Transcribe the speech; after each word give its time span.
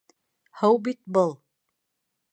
—Һыу 0.61 0.79
бит 0.89 0.99
был! 1.19 1.31